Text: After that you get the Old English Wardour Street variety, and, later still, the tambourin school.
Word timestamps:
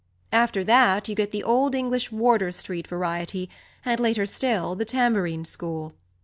After 0.31 0.63
that 0.63 1.07
you 1.07 1.13
get 1.13 1.29
the 1.29 1.43
Old 1.43 1.75
English 1.75 2.11
Wardour 2.11 2.51
Street 2.53 2.87
variety, 2.87 3.51
and, 3.85 3.99
later 3.99 4.25
still, 4.25 4.73
the 4.73 4.83
tambourin 4.83 5.45
school. 5.45 5.93